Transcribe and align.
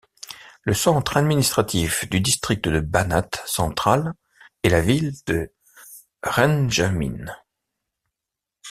Le 0.63 0.73
centre 0.73 1.15
administratif 1.17 2.09
du 2.09 2.21
district 2.21 2.67
du 2.67 2.81
Banat 2.81 3.29
central 3.45 4.15
est 4.63 4.69
la 4.69 4.81
ville 4.81 5.13
de 5.27 5.51
Zrenjanin. 6.25 7.27